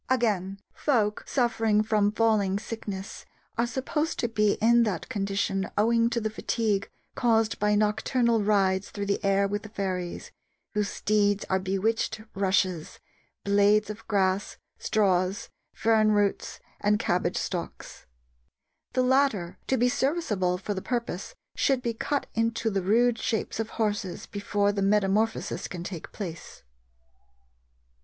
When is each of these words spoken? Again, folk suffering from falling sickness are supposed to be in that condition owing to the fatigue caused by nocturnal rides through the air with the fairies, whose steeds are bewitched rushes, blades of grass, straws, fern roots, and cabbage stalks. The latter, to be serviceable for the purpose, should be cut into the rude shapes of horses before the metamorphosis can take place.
Again, 0.09 0.59
folk 0.73 1.23
suffering 1.27 1.83
from 1.83 2.11
falling 2.11 2.57
sickness 2.57 3.23
are 3.55 3.67
supposed 3.67 4.17
to 4.17 4.27
be 4.27 4.53
in 4.53 4.81
that 4.81 5.09
condition 5.09 5.69
owing 5.77 6.09
to 6.09 6.19
the 6.19 6.31
fatigue 6.31 6.89
caused 7.13 7.59
by 7.59 7.75
nocturnal 7.75 8.41
rides 8.41 8.89
through 8.89 9.05
the 9.05 9.23
air 9.23 9.47
with 9.47 9.61
the 9.61 9.69
fairies, 9.69 10.31
whose 10.73 10.89
steeds 10.89 11.45
are 11.51 11.59
bewitched 11.59 12.19
rushes, 12.33 12.99
blades 13.43 13.91
of 13.91 14.07
grass, 14.07 14.57
straws, 14.79 15.49
fern 15.71 16.11
roots, 16.13 16.59
and 16.79 16.97
cabbage 16.97 17.37
stalks. 17.37 18.07
The 18.93 19.03
latter, 19.03 19.59
to 19.67 19.77
be 19.77 19.87
serviceable 19.87 20.57
for 20.57 20.73
the 20.73 20.81
purpose, 20.81 21.35
should 21.53 21.83
be 21.83 21.93
cut 21.93 22.25
into 22.33 22.71
the 22.71 22.81
rude 22.81 23.19
shapes 23.19 23.59
of 23.59 23.69
horses 23.77 24.25
before 24.25 24.71
the 24.71 24.81
metamorphosis 24.81 25.67
can 25.67 25.83
take 25.83 26.11
place. 26.11 26.63